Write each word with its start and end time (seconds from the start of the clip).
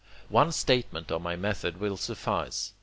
One 0.29 0.51
statement 0.51 1.11
of 1.11 1.21
my 1.21 1.35
method 1.35 1.79
will 1.79 1.95
suffice. 1.95 2.73